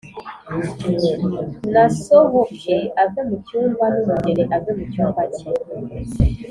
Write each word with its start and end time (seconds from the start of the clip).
nasohoke 1.73 2.77
ave 3.03 3.21
mu 3.29 3.37
cyumba 3.45 3.85
n 3.93 3.95
umugeni 4.01 4.43
ave 4.55 4.71
mu 4.77 4.85
cyumba 4.93 5.21
cye 5.35 5.49